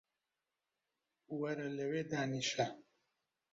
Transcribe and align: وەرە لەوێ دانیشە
وەرە 1.39 1.67
لەوێ 1.77 2.01
دانیشە 2.11 2.65